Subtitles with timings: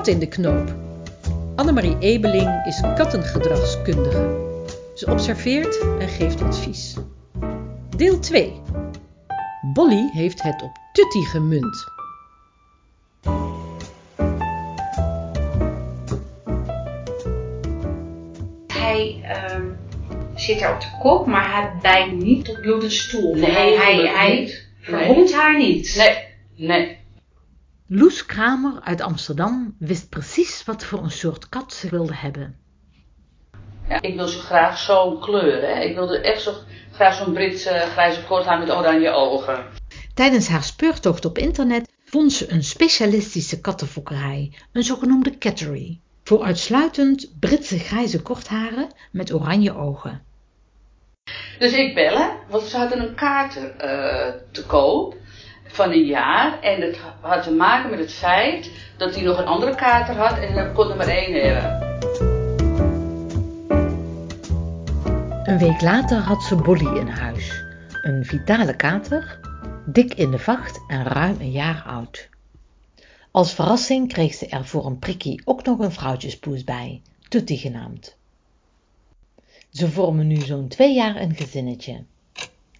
[0.00, 0.74] kat in de knoop.
[1.56, 4.38] Annemarie Ebeling is kattengedragskundige.
[4.94, 6.96] Ze observeert en geeft advies.
[7.96, 8.60] Deel 2.
[9.74, 11.84] Bolly heeft het op Tutti gemunt.
[18.66, 19.62] Hij ehm,
[20.34, 23.34] zit daar op de kop, maar hij bijt niet tot bloed en stoel.
[23.34, 25.94] Nee, hij, hij, hij haar niet.
[25.96, 26.99] Nee, nee.
[27.92, 32.56] Loes Kramer uit Amsterdam wist precies wat voor een soort kat ze wilde hebben.
[33.88, 35.62] Ja, ik wil zo graag zo'n kleur.
[35.62, 35.80] Hè.
[35.82, 36.54] Ik wilde echt zo
[36.92, 39.64] graag zo'n Britse grijze korthaar met oranje ogen.
[40.14, 47.38] Tijdens haar speurtocht op internet vond ze een specialistische kattenfokkerij, een zogenoemde cattery, voor uitsluitend
[47.40, 50.22] Britse grijze kortharen met oranje ogen.
[51.58, 55.18] Dus ik bellen, want ze hadden een kaart eh, te koop
[55.72, 56.60] van een jaar.
[56.60, 60.38] En het had te maken met het feit dat hij nog een andere kater had
[60.38, 61.88] en hij kon er maar één hebben.
[65.44, 67.64] Een week later had ze Bolly in huis,
[68.02, 69.40] een vitale kater,
[69.86, 72.28] dik in de vacht en ruim een jaar oud.
[73.30, 78.16] Als verrassing kreeg ze er voor een prikkie ook nog een vrouwtjespoes bij, Tutti genaamd.
[79.70, 82.04] Ze vormen nu zo'n twee jaar een gezinnetje.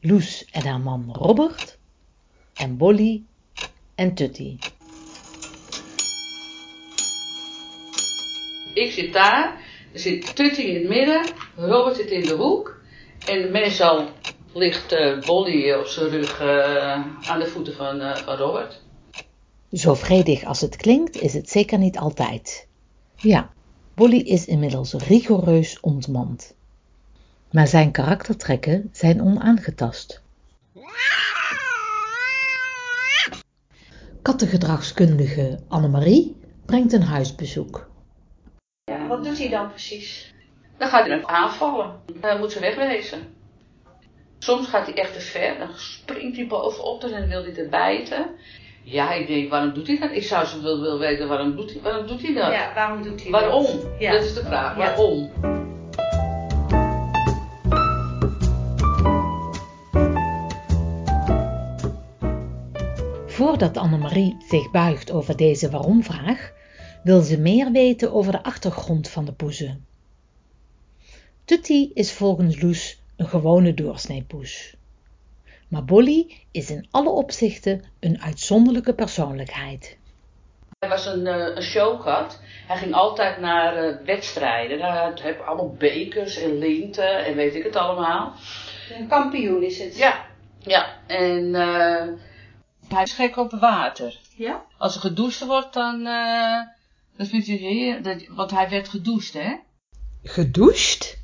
[0.00, 1.78] Loes en haar man Robert
[2.60, 3.22] en Bolly
[3.94, 4.58] en Tutti.
[8.74, 9.60] Ik zit daar,
[9.92, 12.80] er zit Tutti in het midden, Robert zit in de hoek.
[13.26, 14.08] En meestal
[14.52, 18.82] ligt eh Bolly op zijn rug eh, aan de voeten van, eh, van Robert.
[19.72, 22.66] Zo vredig als het klinkt, is het zeker niet altijd.
[23.16, 23.50] Ja,
[23.94, 26.54] Bolly is inmiddels rigoureus ontmand.
[27.50, 30.22] Maar zijn karaktertrekken zijn onaangetast.
[34.22, 37.88] Kattengedragskundige Annemarie brengt een huisbezoek.
[38.84, 40.34] Ja, wat doet hij dan precies?
[40.78, 41.92] Dan gaat hij hem aanvallen.
[42.20, 43.18] Dan moet ze wegwezen.
[44.38, 45.58] Soms gaat hij echt te ver.
[45.58, 48.26] Dan springt hij bovenop en dan wil hij er bijten.
[48.82, 50.10] Ja, ik denk, waarom doet hij dat?
[50.10, 52.52] Ik zou zo wel willen weten, waarom doet hij, waarom doet hij dat?
[52.52, 53.64] Ja, waarom doet hij Waarom?
[53.64, 53.86] dat?
[53.98, 54.12] Ja.
[54.12, 54.76] Dat is de vraag.
[54.76, 54.94] Ja.
[63.60, 66.52] Voordat Annemarie zich buigt over deze waarom-vraag,
[67.02, 69.86] wil ze meer weten over de achtergrond van de poezen.
[71.44, 74.76] Tutti is volgens Loes een gewone doorsneepoes.
[75.68, 79.98] Maar Bolly is in alle opzichten een uitzonderlijke persoonlijkheid.
[80.78, 82.40] Hij was een, eh, een showkat.
[82.66, 84.78] Hij ging altijd naar eh, wedstrijden.
[84.78, 88.32] Daar heb je allemaal bekers en linten en weet ik het allemaal.
[88.98, 89.96] Een kampioen is het.
[89.96, 90.26] Ja,
[90.58, 90.96] ja.
[91.06, 92.08] En eh,
[92.92, 94.18] hij is gek op water.
[94.36, 94.64] Ja?
[94.78, 96.60] Als er gedoucht wordt, dan, eh
[97.16, 99.54] dat vindt hij heer, dat, want hij werd gedoucht, hè?
[100.22, 101.18] Gedoucht?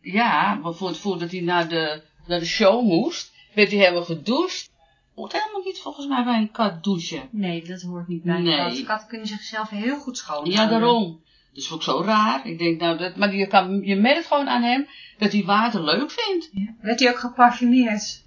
[0.00, 4.72] Ja, maar voor, voordat hij naar de, naar de show moest, werd hij helemaal gedoucht.
[5.14, 7.28] Hoort helemaal niet volgens mij bij een kat douchen.
[7.30, 8.58] Nee, dat hoort niet bij Nee.
[8.58, 8.84] een kat.
[8.84, 10.52] Katten kunnen zichzelf heel goed schoonhouden.
[10.54, 11.22] Ja, daarom.
[11.52, 12.46] Dat is ook zo raar.
[12.46, 14.86] Ik denk, nou, dat, maar je, kan, je merkt gewoon aan hem
[15.18, 16.50] dat hij water leuk vindt.
[16.52, 16.74] Ja.
[16.80, 18.24] Werd hij ook geparfumeerd?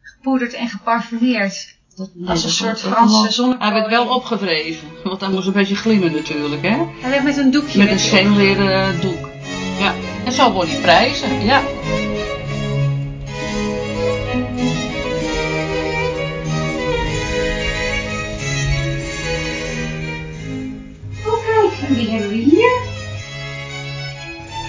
[0.00, 1.75] Gepoederd en geparfumeerd.
[1.96, 3.72] Dat, Als een soort Franse zonnekoning.
[3.72, 6.76] Hij werd wel opgevreven, want hij moest een beetje glimmen natuurlijk, hè.
[7.00, 7.78] Hij werd met een doekje.
[7.78, 9.28] Met een scheenleren eh, doek.
[9.78, 11.60] Ja, en zo wordt hij prijzen, ja.
[21.26, 22.80] Oh kijk, en wie hebben we hier?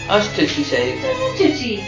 [0.10, 1.10] Als tussie zeker.
[1.38, 1.80] Tutti.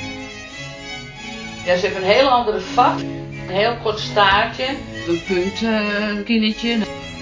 [1.66, 3.04] Ja, ze heeft een heel andere vacht.
[3.50, 4.68] Een heel kort staartje.
[5.08, 6.74] Een puntkinnetje.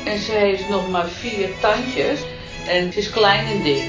[0.05, 2.21] En ze heeft nog maar vier tandjes.
[2.67, 3.83] En ze is klein en dik.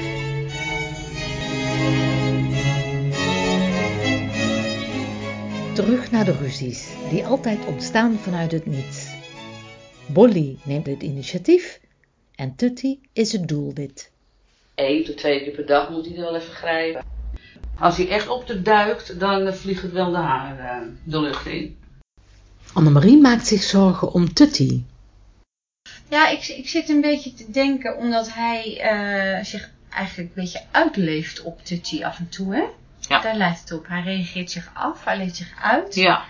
[5.73, 9.07] Terug naar de ruzies, die altijd ontstaan vanuit het niets.
[10.05, 11.79] Bolly neemt het initiatief
[12.35, 14.11] en Tutti is het doelwit.
[14.75, 17.03] Eén tot twee keer per dag moet hij er wel even grijpen.
[17.79, 21.21] Als hij echt op de duikt, dan eh, vliegt het wel de haar eh, de
[21.21, 21.78] lucht in.
[22.73, 24.85] Annemarie maakt zich zorgen om Tutti.
[26.09, 30.61] Ja, ik, ik zit een beetje te denken, omdat hij eh, zich eigenlijk een beetje
[30.71, 32.63] uitleeft op Tutti af en toe, hè?
[33.07, 33.21] Ja.
[33.21, 33.87] Daar lijkt het op.
[33.87, 35.95] Hij reageert zich af, hij leeft zich uit.
[35.95, 36.23] Ja.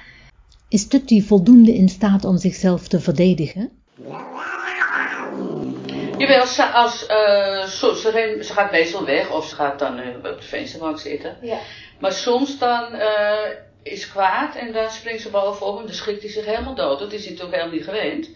[0.68, 3.70] Is Tutti voldoende in staat om zichzelf te verdedigen?
[6.18, 9.98] Jawel, ze, als, eh, zo- ze, ren- ze gaat meestal weg of ze gaat dan
[10.00, 11.38] eh, op de vensterbank zitten.
[11.42, 11.58] Ja.
[12.00, 13.50] Maar soms dan eh,
[13.84, 17.00] is kwaad en dan springt ze bovenop en dan schrikt hij zich helemaal dood.
[17.00, 18.30] Dat is hij natuurlijk helemaal niet gewend.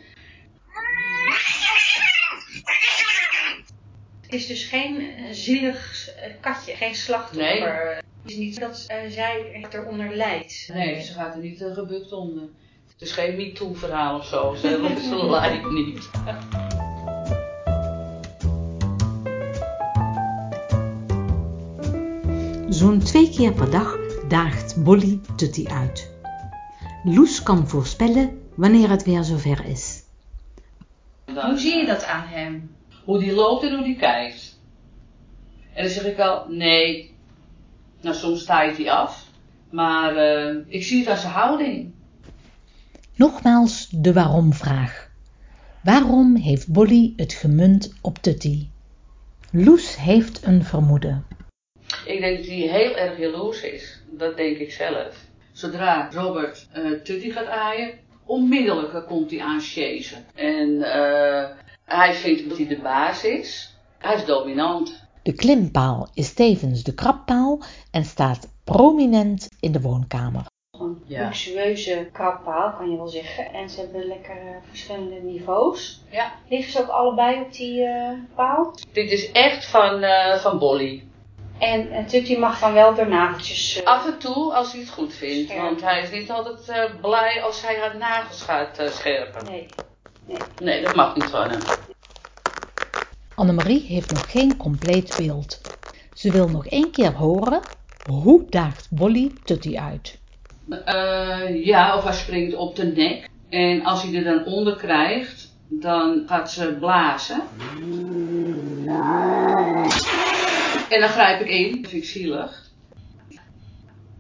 [4.22, 8.02] Het is dus geen eh, zielig eh, katje, geen slachtoffer.
[8.22, 10.70] Het is niet dat eh, zij eronder lijdt.
[10.74, 12.44] Nee, ze gaat er niet uh, gebukt onder.
[12.92, 14.56] Het is geen MeToo-verhaal of zo.
[14.56, 16.10] Ze, ze lijkt niet.
[22.70, 24.03] Zo'n twee keer per dag
[24.34, 26.12] daagt Bolly Tutti uit.
[27.04, 30.04] Loes kan voorspellen wanneer het weer zover is.
[31.26, 32.76] Hoe zie je dat aan hem?
[33.04, 34.60] Hoe die loopt en hoe die kijkt.
[35.74, 37.16] En dan zeg ik al, nee.
[38.02, 39.26] Nou, soms staait hij af.
[39.70, 41.92] Maar uh, ik zie het aan zijn houding.
[43.16, 45.10] Nogmaals de waarom-vraag.
[45.84, 48.70] Waarom heeft Bolly het gemunt op Tutti?
[49.52, 51.26] Loes heeft een vermoeden.
[52.06, 54.02] Ik denk dat hij heel erg jaloers is.
[54.12, 55.16] Dat denk ik zelf.
[55.52, 60.26] Zodra Robert uh, Tutti gaat aaien, onmiddellijk komt hij aan chasen.
[60.36, 61.46] En uh,
[61.86, 63.76] hij vindt dat hij de baas is.
[63.98, 65.08] Hij is dominant.
[65.24, 67.62] De klimpaal is tevens de krabpaal
[67.92, 70.46] en staat prominent in de woonkamer.
[70.80, 71.24] Een ja.
[71.24, 73.54] luxueuze krabpaal kan je wel zeggen.
[73.54, 76.02] En ze hebben lekker uh, verschillende niveaus.
[76.12, 76.32] Ja.
[76.50, 78.76] Liggen ze ook allebei op die uh, paal?
[78.92, 81.04] Dit is echt van, uh, van Bolly.
[81.60, 83.78] En uh, Tutti mag dan wel nageltjes...
[83.78, 85.56] Uh, Af en toe als hij het goed vindt.
[85.56, 89.46] Want hij is niet altijd uh, blij als hij haar nagels gaat scherpen.
[89.46, 89.66] Nee.
[90.26, 90.38] nee.
[90.62, 91.62] Nee, dat mag niet van hem.
[93.36, 95.62] Annemarie heeft nog geen compleet beeld.
[96.14, 97.62] Ze wil nog één keer horen
[98.10, 100.20] hoe daagt Bolly Tutti uit.
[100.70, 103.30] Uh, ja, of hij springt op de nek.
[103.50, 107.42] En als hij er dan onder krijgt, dan gaat ze blazen.
[110.94, 111.82] En dan grijp ik in.
[111.82, 112.72] Dat vind ik zielig.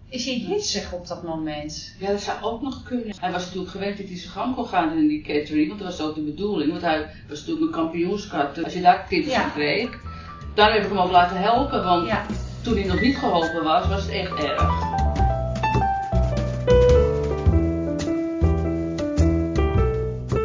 [0.10, 1.96] Is hij hitsig op dat moment?
[2.00, 3.16] Ja, dat zou ook nog kunnen.
[3.20, 5.68] Hij was natuurlijk gewend dat hij zijn gang kon gaan in die catering.
[5.68, 6.72] Want dat was ook de bedoeling.
[6.72, 8.56] Want hij was natuurlijk een kampioenskat.
[8.56, 9.50] Dus als je daar tips ja.
[9.50, 10.00] kreeg,
[10.54, 11.84] dan heb ik hem ook laten helpen.
[11.84, 12.26] Want ja.
[12.62, 14.92] toen hij nog niet geholpen was, was het echt erg.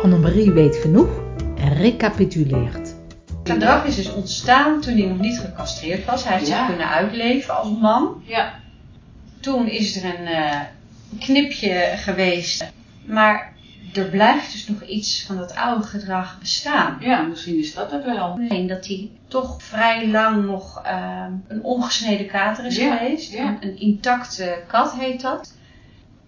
[0.02, 1.20] Annemarie weet genoeg
[1.56, 2.87] en recapituleert.
[3.48, 6.24] Het gedrag is dus ontstaan toen hij nog niet gecastreerd was.
[6.24, 6.56] Hij heeft ja.
[6.56, 8.22] zich kunnen uitleven als man.
[8.26, 8.54] Ja.
[9.40, 10.60] Toen is er een uh,
[11.18, 12.72] knipje geweest.
[13.04, 13.52] Maar
[13.94, 16.96] er blijft dus nog iets van dat oude gedrag bestaan.
[17.00, 18.36] Ja, misschien is dat het wel.
[18.36, 23.32] Nee, dat hij toch vrij lang nog uh, een ongesneden kater is ja, geweest.
[23.32, 23.46] Ja.
[23.46, 25.54] Een, een, intacte kat heet dat.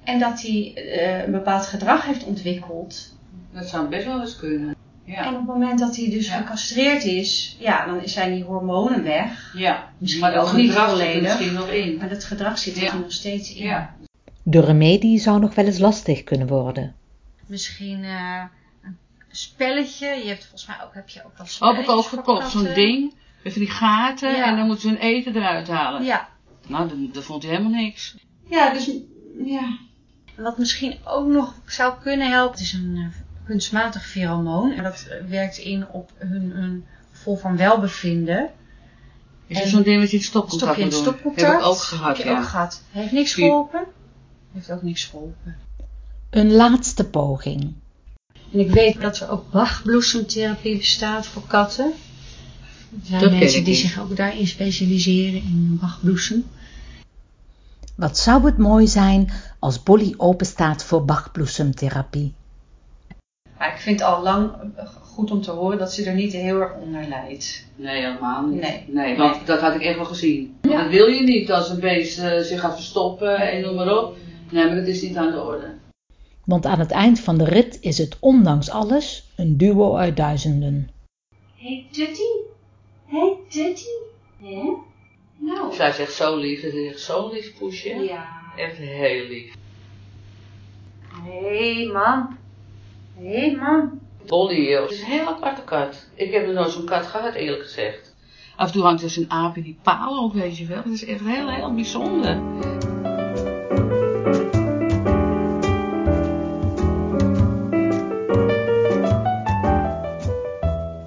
[0.04, 3.14] En dat hij uh, een bepaald gedrag heeft ontwikkeld.
[3.52, 4.74] Dat zou best wel eens kunnen.
[5.20, 5.26] Ja.
[5.26, 6.36] En op het moment dat hij dus ja.
[6.36, 9.52] gecastreerd is, ja, dan zijn die hormonen weg.
[9.56, 11.12] Ja, misschien maar dat ook niet gedrag volledig.
[11.12, 11.96] zit misschien nog in.
[11.96, 13.62] Maar dat gedrag zit er nog steeds in.
[13.64, 13.94] Ja.
[14.42, 16.94] De remedie zou nog wel eens lastig kunnen worden.
[17.46, 18.42] Misschien uh,
[18.82, 18.96] een
[19.30, 20.06] spelletje.
[20.08, 22.74] Je hebt volgens mij ook, heb je ook wel Heb spelletjes ik ook gekocht, zo'n
[22.74, 23.14] ding.
[23.42, 24.44] Met die gaten Ja.
[24.46, 26.04] en dan moeten ze hun eten eruit halen.
[26.04, 26.28] Ja.
[26.66, 28.16] Nou, dat, dat vond hij helemaal niks.
[28.46, 28.90] Ja, dus
[29.44, 29.78] ja.
[30.36, 33.06] Wat misschien ook nog zou kunnen helpen, het is een uh,
[33.46, 34.72] kunstmatig pheromoon.
[34.72, 38.50] En dat uh, werkt in op hun, hun gevoel van welbevinden.
[39.46, 41.50] Is er zo'n ding met je in stopcontact Stop je stopcontact.
[41.50, 42.38] Heb ik ook gehad, Heb je ja.
[42.38, 42.82] ook gehad.
[42.90, 43.84] Heeft niks geholpen?
[44.52, 45.56] Heeft ook niks geholpen.
[46.30, 47.72] Een laatste poging.
[48.52, 51.92] En ik weet dat er ook bachbloesemtherapie bestaat voor katten.
[52.90, 53.82] Er zijn Dat mensen die niet.
[53.82, 56.44] zich ook daarin specialiseren in bachbloesem.
[57.94, 62.34] Wat zou het mooi zijn als Bolly openstaat voor bachbloesemtherapie.
[63.80, 66.60] Ik vind het al lang eh, goed om te horen dat ze er niet heel
[66.60, 67.66] erg onder lijdt.
[67.76, 68.60] Nee, helemaal niet.
[68.60, 69.16] Nee.
[69.16, 69.44] want Nee.
[69.44, 70.56] dat had ik echt wel gezien.
[70.62, 70.82] Ja.
[70.82, 74.16] Dat wil je niet als een beest eh, zich gaat verstoppen en noem maar op.
[74.50, 75.74] Nee, maar dat is niet aan de orde.
[76.44, 80.90] Want aan het eind van de rit is het ondanks alles een duo uit duizenden.
[81.56, 82.28] Hey Tutti?
[83.06, 83.88] Hey Tutti?
[84.42, 84.72] Hè?
[85.36, 85.74] Nou.
[85.74, 87.88] Zij zegt zo lief, ze zegt zo lief poesje.
[87.94, 88.26] Ja.
[88.56, 89.54] Echt heel lief.
[91.24, 92.38] Hé hey, man.
[93.22, 94.00] Hé hey, man.
[94.24, 94.82] Dolly, joh.
[94.82, 96.06] Het is een heel aparte kat.
[96.14, 98.14] Ik heb nog nooit zo'n kat gehad, eerlijk gezegd.
[98.56, 100.82] Af en toe hangt er zo'n aap in die paal ook, weet je wel.
[100.82, 102.40] Dat is echt heel, heel bijzonder.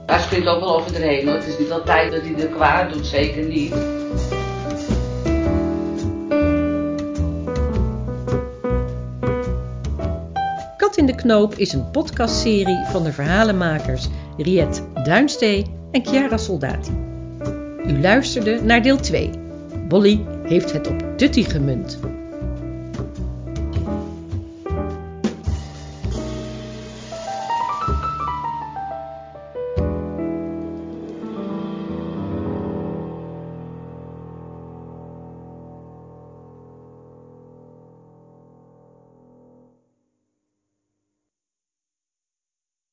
[0.05, 1.35] Hij springt ook wel over erheen hoor.
[1.35, 4.02] Het is niet altijd dat hij er kwaad doet, zeker niet.
[10.95, 14.07] In de Knoop is een podcastserie van de verhalenmakers
[14.37, 16.91] Riet Duinstee en Chiara Soldati.
[17.87, 19.29] U luisterde naar deel 2.
[19.87, 21.99] Bolly heeft het op Tutti gemunt.